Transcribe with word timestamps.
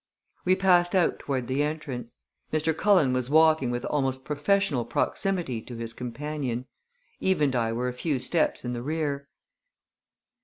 We 0.45 0.55
passed 0.55 0.95
out 0.95 1.19
toward 1.19 1.47
the 1.47 1.61
entrance. 1.61 2.17
Mr. 2.51 2.75
Cullen 2.75 3.13
was 3.13 3.29
walking 3.29 3.69
with 3.69 3.85
almost 3.85 4.25
professional 4.25 4.83
proximity 4.83 5.61
to 5.61 5.75
his 5.75 5.93
companion. 5.93 6.65
Eve 7.19 7.39
and 7.41 7.55
I 7.55 7.71
were 7.71 7.87
a 7.87 7.93
few 7.93 8.17
steps 8.17 8.65
in 8.65 8.73
the 8.73 8.81
rear. 8.81 9.27